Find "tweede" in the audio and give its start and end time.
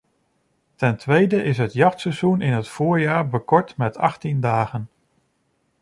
0.97-1.43